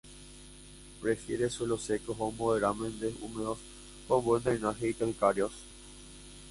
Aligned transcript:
Prefiere 0.99 1.47
suelos 1.51 1.83
secos 1.83 2.15
o 2.17 2.31
moderadamente 2.31 3.13
húmedos, 3.21 3.59
con 4.07 4.25
buen 4.25 4.41
drenaje 4.41 4.89
y 4.89 4.93
calcáreos. 4.95 5.51